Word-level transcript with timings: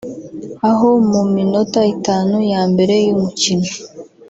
aho 0.69 0.89
mu 1.09 1.21
minota 1.33 1.81
itanu 1.95 2.37
ya 2.51 2.61
mbere 2.71 2.93
y’umukino 3.05 3.69